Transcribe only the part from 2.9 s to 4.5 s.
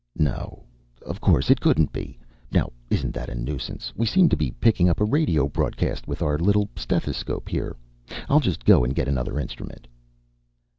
that a nuisance? We seem to be